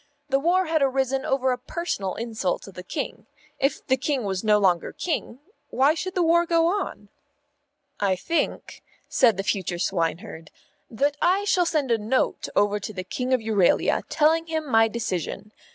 [0.29, 3.27] The war had arisen over a personal insult to the King.
[3.59, 5.37] If the King was no longer King,
[5.69, 7.09] why should the war go on?
[7.99, 10.49] "I think," said the future swineherd,
[10.89, 14.87] "that I shall send a Note over to the King of Euralia, telling him my
[14.87, 15.51] decision.